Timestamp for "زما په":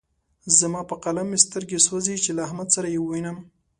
0.59-0.95